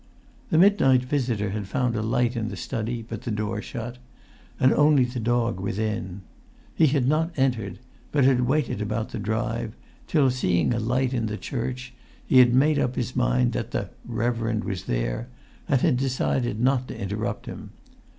[0.49, 3.99] The midnight visitor had found a light in the study, but the door shut,
[4.59, 6.21] and only the dog within.
[6.73, 7.77] He had not entered,
[8.11, 9.75] but had waited about the drive,
[10.07, 11.93] till, seeing a light in the church,
[12.25, 15.27] he had made up his mind that "the reverend" was there,
[15.69, 17.69] and had decided not to interrupt him.